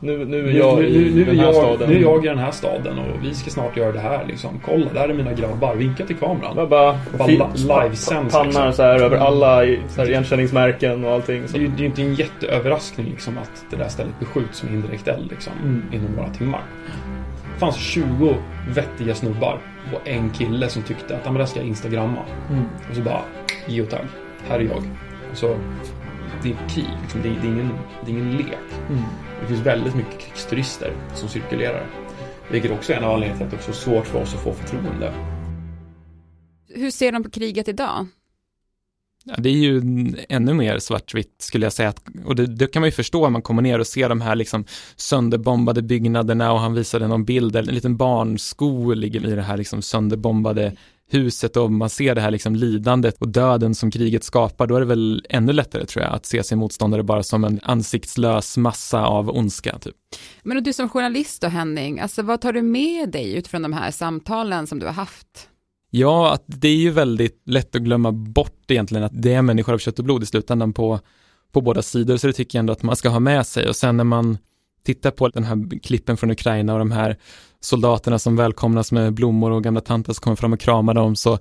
Nu, 0.00 0.24
nu 0.24 0.48
är 0.48 0.52
jag 0.52 0.78
nu, 0.78 0.90
nu, 0.90 1.14
nu, 1.14 1.24
den 1.24 1.38
här 1.38 1.44
jag, 1.44 1.54
staden. 1.54 1.88
Nu 1.88 1.96
är 1.96 2.00
jag 2.00 2.24
i 2.24 2.28
den 2.28 2.38
här 2.38 2.50
staden 2.50 2.98
och 2.98 3.24
vi 3.24 3.34
ska 3.34 3.50
snart 3.50 3.76
göra 3.76 3.92
det 3.92 4.00
här 4.00 4.24
liksom. 4.26 4.60
Kolla, 4.64 4.92
där 4.92 5.08
är 5.08 5.14
mina 5.14 5.32
grabbar. 5.32 5.74
Vinka 5.74 6.06
till 6.06 6.16
kameran. 6.16 6.56
Jag 6.56 6.68
bara, 6.68 6.98
bara 7.18 7.28
livesänds. 7.28 8.34
Pannar 8.34 8.44
liksom. 8.46 8.72
så 8.72 8.82
här 8.82 8.98
över 9.00 9.16
alla 9.16 9.60
så 9.88 10.00
här, 10.00 10.08
igenkänningsmärken 10.10 11.04
och 11.04 11.12
allting. 11.12 11.48
Så. 11.48 11.58
Det, 11.58 11.64
är, 11.64 11.68
det 11.68 11.76
är 11.76 11.78
ju 11.78 11.86
inte 11.86 12.02
en 12.02 12.14
jätteöverraskning 12.14 13.06
liksom 13.06 13.38
att 13.38 13.64
det 13.70 13.76
där 13.76 13.88
stället 13.88 14.18
beskjuts 14.20 14.62
med 14.62 14.74
indirekt 14.74 15.08
eld 15.08 15.30
liksom, 15.30 15.52
mm. 15.62 15.82
inom 15.92 16.12
några 16.12 16.28
timmar. 16.28 16.60
Det 17.54 17.60
fanns 17.60 17.76
20 17.76 18.34
vettiga 18.74 19.14
snubbar 19.14 19.58
och 19.94 20.08
en 20.08 20.30
kille 20.30 20.68
som 20.68 20.82
tyckte 20.82 21.16
att 21.16 21.34
det 21.34 21.46
ska 21.46 21.58
jag 21.58 21.68
instagramma. 21.68 22.22
Mm. 22.50 22.64
Och 22.90 22.96
så 22.96 23.02
bara, 23.02 23.22
geotag, 23.66 24.04
här 24.48 24.58
är 24.58 24.64
jag. 24.64 24.82
Och 25.50 25.58
det 26.42 26.48
är 26.48 26.56
krig, 26.68 26.86
liksom. 27.02 27.22
det, 27.22 27.28
det, 27.28 27.46
är 27.46 27.52
ingen, 27.52 27.70
det 28.04 28.10
är 28.10 28.14
ingen 28.14 28.36
lek. 28.36 28.58
Mm. 28.88 29.02
Det 29.40 29.46
finns 29.46 29.60
väldigt 29.60 29.94
mycket 29.94 30.18
krigsturister 30.20 30.92
som 31.14 31.28
cirkulerar. 31.28 31.86
Vilket 32.50 32.70
också 32.70 32.92
är 32.92 32.96
en 32.96 33.04
av 33.04 33.14
anledningarna 33.14 33.50
till 33.50 33.58
att 33.58 33.66
det 33.66 33.70
är 33.70 33.74
så 33.74 33.80
svårt 33.80 34.06
för 34.06 34.22
oss 34.22 34.34
att 34.34 34.40
få 34.40 34.52
förtroende. 34.52 35.14
Hur 36.68 36.90
ser 36.90 37.12
de 37.12 37.22
på 37.22 37.30
kriget 37.30 37.68
idag? 37.68 38.06
Ja, 39.24 39.34
det 39.38 39.48
är 39.48 39.54
ju 39.54 39.82
ännu 40.28 40.54
mer 40.54 40.78
svartvitt 40.78 41.34
skulle 41.38 41.66
jag 41.66 41.72
säga. 41.72 41.92
Och 42.24 42.36
det, 42.36 42.46
det, 42.46 42.66
kan 42.66 42.80
man 42.80 42.88
ju 42.88 42.92
förstå 42.92 43.26
om 43.26 43.32
man 43.32 43.42
kommer 43.42 43.62
ner 43.62 43.78
och 43.78 43.86
ser 43.86 44.08
de 44.08 44.20
här 44.20 44.34
liksom 44.34 44.64
sönderbombade 44.96 45.82
byggnaderna 45.82 46.52
och 46.52 46.60
han 46.60 46.74
visade 46.74 47.08
någon 47.08 47.24
bild, 47.24 47.56
en 47.56 47.64
liten 47.64 47.96
barnsko 47.96 48.92
ligger 48.92 49.26
i 49.26 49.34
det 49.34 49.42
här 49.42 49.56
liksom 49.56 49.82
sönderbombade 49.82 50.76
huset 51.10 51.56
och 51.56 51.72
man 51.72 51.90
ser 51.90 52.14
det 52.14 52.20
här 52.20 52.30
liksom 52.30 52.54
lidandet 52.54 53.16
och 53.18 53.28
döden 53.28 53.74
som 53.74 53.90
kriget 53.90 54.24
skapar, 54.24 54.66
då 54.66 54.76
är 54.76 54.80
det 54.80 54.86
väl 54.86 55.26
ännu 55.30 55.52
lättare 55.52 55.86
tror 55.86 56.04
jag 56.04 56.14
att 56.14 56.26
se 56.26 56.42
sin 56.42 56.58
motståndare 56.58 57.02
bara 57.02 57.22
som 57.22 57.44
en 57.44 57.60
ansiktslös 57.62 58.56
massa 58.56 59.06
av 59.06 59.30
ondska. 59.30 59.78
Typ. 59.78 59.94
Men 60.42 60.56
och 60.56 60.62
du 60.62 60.72
som 60.72 60.88
journalist 60.88 61.42
då 61.42 61.48
Henning, 61.48 62.00
alltså 62.00 62.22
vad 62.22 62.40
tar 62.40 62.52
du 62.52 62.62
med 62.62 63.10
dig 63.10 63.34
utifrån 63.34 63.62
de 63.62 63.72
här 63.72 63.90
samtalen 63.90 64.66
som 64.66 64.78
du 64.78 64.86
har 64.86 64.92
haft? 64.92 65.48
Ja, 65.90 66.32
att 66.32 66.44
det 66.46 66.68
är 66.68 66.76
ju 66.76 66.90
väldigt 66.90 67.42
lätt 67.46 67.76
att 67.76 67.82
glömma 67.82 68.12
bort 68.12 68.70
egentligen 68.70 69.04
att 69.04 69.22
det 69.22 69.34
är 69.34 69.42
människor 69.42 69.74
av 69.74 69.78
kött 69.78 69.98
och 69.98 70.04
blod 70.04 70.22
i 70.22 70.26
slutändan 70.26 70.72
på, 70.72 71.00
på 71.52 71.60
båda 71.60 71.82
sidor, 71.82 72.16
så 72.16 72.26
det 72.26 72.32
tycker 72.32 72.58
jag 72.58 72.60
ändå 72.60 72.72
att 72.72 72.82
man 72.82 72.96
ska 72.96 73.08
ha 73.08 73.20
med 73.20 73.46
sig 73.46 73.68
och 73.68 73.76
sen 73.76 73.96
när 73.96 74.04
man 74.04 74.38
tittar 74.84 75.10
på 75.10 75.28
den 75.28 75.44
här 75.44 75.80
klippen 75.80 76.16
från 76.16 76.30
Ukraina 76.30 76.72
och 76.72 76.78
de 76.78 76.90
här 76.90 77.16
soldaterna 77.60 78.18
som 78.18 78.36
välkomnas 78.36 78.92
med 78.92 79.14
blommor 79.14 79.50
och 79.50 79.64
gamla 79.64 79.80
tanter 79.80 80.12
som 80.12 80.20
kommer 80.20 80.36
fram 80.36 80.52
och 80.52 80.60
kramar 80.60 80.94
dem 80.94 81.16
så 81.16 81.38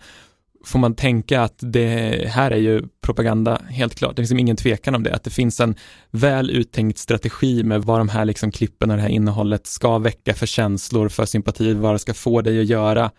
får 0.66 0.80
man 0.80 0.96
tänka 0.96 1.42
att 1.42 1.56
det 1.60 2.28
här 2.28 2.52
är 2.52 2.58
ju 2.58 2.84
propaganda, 3.02 3.62
helt 3.70 3.96
klart. 3.96 4.16
Det 4.16 4.22
finns 4.22 4.30
liksom 4.30 4.40
ingen 4.40 4.56
tvekan 4.56 4.96
om 4.96 5.04
det, 5.04 5.16
att 5.16 5.24
det 5.24 5.30
finns 5.30 5.60
en 5.60 5.76
väl 6.12 6.50
uttänkt 6.50 6.98
strategi 6.98 7.64
med 7.64 7.82
vad 7.82 8.00
de 8.00 8.10
här 8.10 8.26
liksom 8.26 8.52
klippen 8.52 8.92
och 8.92 8.98
det 8.98 9.04
här 9.04 9.10
innehållet 9.10 9.68
ska 9.68 9.98
väcka 9.98 10.34
för 10.34 10.46
känslor, 10.46 11.10
för 11.10 11.26
sympati, 11.26 11.74
vad 11.74 11.96
det 11.96 12.00
ska 12.00 12.14
få 12.14 12.42
dig 12.42 12.62
att 12.62 12.68
göra. 12.68 13.12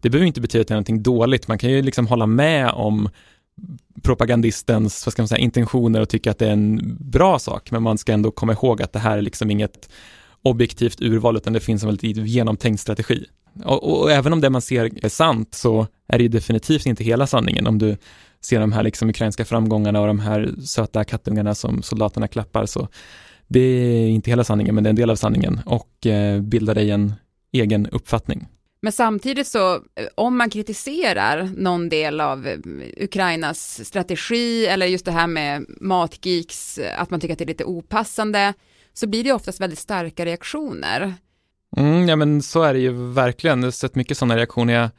Det 0.00 0.10
behöver 0.10 0.26
inte 0.26 0.40
betyda 0.40 0.60
att 0.60 0.68
det 0.68 0.72
är 0.72 0.76
någonting 0.76 1.02
dåligt, 1.02 1.48
man 1.48 1.58
kan 1.58 1.70
ju 1.70 1.82
liksom 1.82 2.06
hålla 2.06 2.26
med 2.26 2.70
om 2.70 3.08
propagandistens, 4.02 5.06
vad 5.06 5.12
ska 5.12 5.22
man 5.22 5.28
säga, 5.28 5.38
intentioner 5.38 6.00
och 6.00 6.08
tycka 6.08 6.30
att 6.30 6.38
det 6.38 6.46
är 6.46 6.52
en 6.52 6.96
bra 7.00 7.38
sak, 7.38 7.70
men 7.70 7.82
man 7.82 7.98
ska 7.98 8.12
ändå 8.12 8.30
komma 8.30 8.52
ihåg 8.52 8.82
att 8.82 8.92
det 8.92 8.98
här 8.98 9.18
är 9.18 9.22
liksom 9.22 9.50
inget 9.50 9.88
objektivt 10.42 11.00
urval, 11.00 11.36
utan 11.36 11.52
det 11.52 11.60
finns 11.60 11.82
en 11.82 11.88
väldigt 11.88 12.16
genomtänkt 12.16 12.80
strategi. 12.80 13.26
Och, 13.64 14.00
och, 14.00 14.10
även 14.10 14.32
om 14.32 14.40
det 14.40 14.50
man 14.50 14.62
ser 14.62 15.04
är 15.04 15.08
sant, 15.08 15.54
så 15.54 15.86
är 16.08 16.18
det 16.18 16.28
definitivt 16.28 16.86
inte 16.86 17.04
hela 17.04 17.26
sanningen. 17.26 17.66
Om 17.66 17.78
du 17.78 17.96
ser 18.40 18.60
de 18.60 18.72
här 18.72 18.82
liksom 18.82 19.08
ukrainska 19.08 19.44
framgångarna 19.44 20.00
och 20.00 20.06
de 20.06 20.18
här 20.18 20.54
söta 20.66 21.04
kattungarna 21.04 21.54
som 21.54 21.82
soldaterna 21.82 22.28
klappar, 22.28 22.66
så 22.66 22.88
det 23.48 23.60
är 23.60 24.08
inte 24.08 24.30
hela 24.30 24.44
sanningen, 24.44 24.74
men 24.74 24.84
det 24.84 24.88
är 24.88 24.90
en 24.90 24.96
del 24.96 25.10
av 25.10 25.16
sanningen 25.16 25.60
och 25.66 26.06
eh, 26.06 26.40
bildar 26.40 26.74
dig 26.74 26.90
en 26.90 27.12
egen 27.52 27.86
uppfattning. 27.86 28.46
Men 28.82 28.92
samtidigt 28.92 29.46
så, 29.46 29.74
eh, 29.74 29.80
om 30.14 30.36
man 30.36 30.50
kritiserar 30.50 31.50
någon 31.56 31.88
del 31.88 32.20
av 32.20 32.46
eh, 32.46 32.58
Ukrainas 32.96 33.84
strategi 33.84 34.66
eller 34.66 34.86
just 34.86 35.04
det 35.04 35.12
här 35.12 35.26
med 35.26 35.64
matgeeks, 35.80 36.78
eh, 36.78 37.00
att 37.02 37.10
man 37.10 37.20
tycker 37.20 37.32
att 37.32 37.38
det 37.38 37.44
är 37.44 37.46
lite 37.46 37.64
opassande, 37.64 38.54
så 38.94 39.06
blir 39.06 39.24
det 39.24 39.32
oftast 39.32 39.60
väldigt 39.60 39.78
starka 39.78 40.24
reaktioner. 40.24 41.14
Mm, 41.76 42.08
ja 42.08 42.16
men 42.16 42.42
så 42.42 42.62
är 42.62 42.74
det 42.74 42.80
ju 42.80 43.12
verkligen, 43.12 43.58
jag 43.58 43.66
har 43.66 43.70
sett 43.70 43.94
mycket 43.94 44.18
sådana 44.18 44.36
reaktioner. 44.36 44.74
Jag 44.74 44.90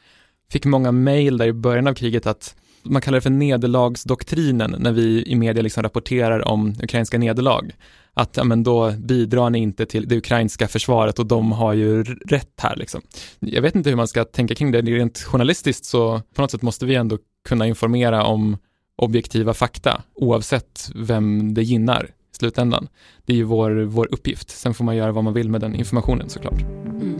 fick 0.52 0.66
många 0.66 0.92
mejl 0.92 1.38
där 1.38 1.48
i 1.48 1.54
början 1.54 1.88
av 1.88 1.94
kriget 1.94 2.28
att 2.28 2.56
man 2.84 3.02
kallar 3.02 3.18
det 3.18 3.22
för 3.22 3.30
nederlagsdoktrinen 3.30 4.76
när 4.80 4.92
vi 4.92 5.24
i 5.28 5.36
media 5.36 5.64
liksom 5.64 5.84
rapporterar 5.84 6.48
om 6.48 6.76
ukrainska 6.84 7.18
nederlag. 7.18 7.72
Att 8.14 8.38
ja, 8.38 8.44
men 8.44 8.64
då 8.64 8.92
bidrar 8.92 9.50
ni 9.50 9.60
inte 9.60 9.86
till 9.86 10.08
det 10.08 10.18
ukrainska 10.18 10.68
försvaret 10.68 11.20
och 11.20 11.26
de 11.26 11.52
har 11.52 11.74
ju 11.74 12.04
rätt 12.04 12.54
här. 12.58 12.76
Liksom. 12.76 13.02
Jag 13.40 13.62
vet 13.62 13.76
inte 13.76 13.90
hur 13.90 13.98
man 13.98 14.08
ska 14.08 14.24
tänka 14.24 14.56
kring 14.56 14.72
det. 14.72 14.82
Rent 14.82 15.20
journalistiskt 15.20 15.86
så 15.86 16.22
på 16.36 16.42
något 16.42 16.52
sätt 16.52 16.62
måste 16.62 16.86
vi 16.86 16.96
ändå 16.96 17.18
kunna 17.48 17.68
informera 17.68 18.24
om 18.24 18.58
objektiva 18.96 19.54
fakta 19.54 20.04
oavsett 20.16 20.90
vem 20.96 21.54
det 21.54 21.64
gynnar 21.64 22.10
i 22.34 22.38
slutändan. 22.38 22.88
Det 23.26 23.34
är 23.34 23.38
ju 23.38 23.44
vår, 23.44 23.84
vår 23.84 24.08
uppgift. 24.12 24.50
Sen 24.50 24.74
får 24.74 24.86
man 24.86 24.96
göra 24.96 25.12
vad 25.12 25.24
man 25.24 25.34
vill 25.34 25.50
med 25.50 25.62
den 25.62 25.76
informationen 25.76 26.30
såklart. 26.30 26.62
Mm. 26.62 27.20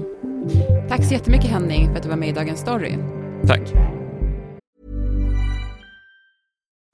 Tack 0.90 1.06
så 1.06 1.14
jättemycket 1.14 1.50
Henning 1.50 1.88
för 1.88 1.98
att 1.98 2.04
du 2.04 2.10
var 2.10 2.16
med 2.16 2.30
i 2.30 2.32
Dagens 2.32 2.60
Story. 2.60 2.98
Tack. 3.48 3.62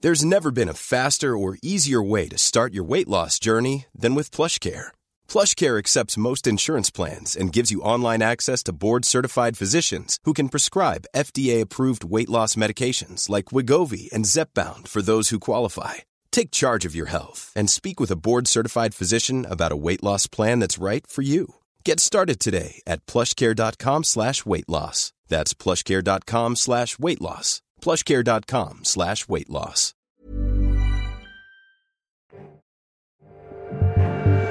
There's 0.03 0.23
never 0.23 0.51
been 0.51 0.69
a 0.69 0.73
faster 0.73 1.35
or 1.35 1.57
easier 1.61 2.01
way 2.01 2.29
to 2.29 2.37
start 2.37 2.73
your 2.73 2.85
weight 2.85 3.09
loss 3.09 3.37
journey 3.37 3.85
than 4.01 4.15
with 4.15 4.31
PlushCare. 4.31 4.91
PlushCare 5.27 5.77
accepts 5.77 6.17
most 6.17 6.47
insurance 6.47 6.89
plans 6.89 7.35
and 7.35 7.51
gives 7.51 7.69
you 7.69 7.81
online 7.81 8.21
access 8.21 8.63
to 8.63 8.71
board-certified 8.71 9.57
physicians 9.57 10.17
who 10.23 10.31
can 10.33 10.47
prescribe 10.47 11.05
FDA-approved 11.13 12.05
weight 12.05 12.29
loss 12.29 12.55
medications 12.55 13.27
like 13.27 13.51
Wigovi 13.51 14.09
and 14.13 14.23
Zepbound 14.25 14.87
for 14.87 15.01
those 15.01 15.29
who 15.29 15.39
qualify. 15.39 15.95
Take 16.31 16.51
charge 16.51 16.87
of 16.87 16.95
your 16.95 17.07
health 17.07 17.51
and 17.55 17.69
speak 17.69 17.99
with 17.99 18.11
a 18.11 18.15
board-certified 18.15 18.95
physician 18.95 19.45
about 19.45 19.71
a 19.71 19.81
weight 19.85 20.03
loss 20.03 20.27
plan 20.27 20.59
that's 20.59 20.83
right 20.83 21.07
for 21.07 21.21
you. 21.21 21.55
Get 21.85 21.99
started 21.99 22.39
today 22.39 22.81
at 22.87 23.05
plushcare.com 23.05 24.03
slash 24.03 24.45
weight 24.45 24.69
loss. 24.69 25.13
That's 25.27 25.53
plushcare.com 25.53 26.55
slash 26.55 26.99
weight 26.99 27.21
loss. 27.21 27.61
plushcare.com 27.81 28.79
slash 28.83 29.27
weight 29.27 29.49
loss. 29.49 29.93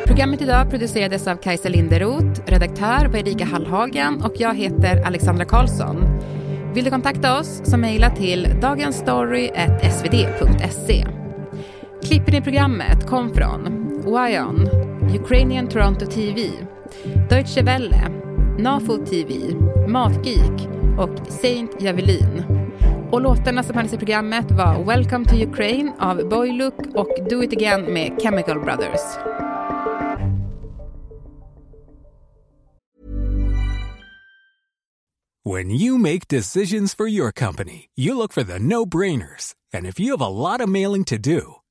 Programmet 0.06 0.42
idag 0.42 0.70
producerades 0.70 1.26
av 1.26 1.36
Kajsa 1.36 1.68
Linderoth, 1.68 2.40
redaktör 2.46 3.06
var 3.06 3.18
Erika 3.18 3.44
Hallhagen 3.44 4.22
och 4.22 4.34
jag 4.36 4.54
heter 4.54 5.02
Alexandra 5.06 5.44
Karlsson. 5.44 6.20
Vill 6.74 6.84
du 6.84 6.90
kontakta 6.90 7.38
oss 7.38 7.60
så 7.64 7.76
mejla 7.76 8.16
till 8.16 8.60
dagensstory.svd.se. 8.60 11.17
Klippen 12.02 12.34
i 12.34 12.40
programmet 12.40 13.06
kom 13.06 13.34
från 13.34 13.88
Wyon, 14.04 14.68
Ukrainian 15.20 15.68
Toronto 15.68 16.06
TV, 16.06 16.50
Deutsche 17.30 17.62
Welle, 17.62 18.08
Nafo 18.58 19.06
TV, 19.06 19.34
Matgeek 19.88 20.68
och 20.98 21.32
Saint 21.32 21.82
Javelin. 21.82 22.44
Och 23.12 23.20
låtarna 23.20 23.62
som 23.62 23.76
hördes 23.76 23.92
i 23.92 23.96
programmet 23.96 24.50
var 24.50 24.84
Welcome 24.84 25.24
to 25.24 25.34
Ukraine 25.36 25.92
av 25.98 26.28
Boylook 26.28 26.74
och 26.94 27.28
Do 27.30 27.42
It 27.42 27.52
Again 27.52 27.82
med 27.92 28.22
Chemical 28.22 28.60
Brothers. 28.60 29.00
When 35.44 35.70
you 35.70 35.98
make 35.98 36.28
decisions 36.28 36.94
for 36.94 37.08
your 37.08 37.32
company, 37.32 37.88
you 37.96 38.14
look 38.14 38.32
for 38.32 38.44
the 38.44 38.58
no-brainers. 38.58 39.54
And 39.74 39.86
if 39.86 40.00
you 40.00 40.10
have 40.16 40.20
a 40.20 40.28
lot 40.28 40.60
of 40.60 40.68
mailing 40.68 41.04
to 41.04 41.16
do, 41.16 41.54